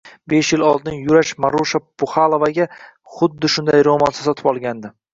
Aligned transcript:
Besh 0.31 0.47
yil 0.53 0.63
oldin 0.69 0.95
Yurash 1.09 1.33
Marusha 1.45 1.83
Puxalovaga 2.03 2.69
xuddi 3.19 3.55
shunday 3.59 3.89
roʻmolcha 3.93 4.29
sotib 4.31 4.55
olgandi. 4.57 4.97